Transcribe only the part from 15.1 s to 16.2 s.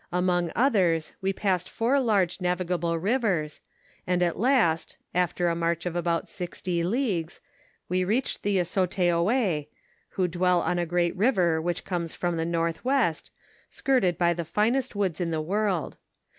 in the world.